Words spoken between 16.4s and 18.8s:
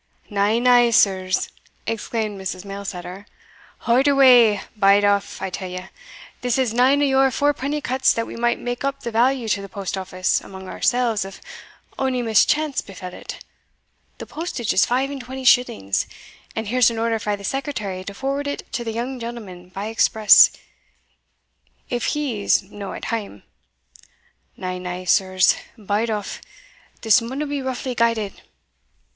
and here's an order frae the Secretary to forward it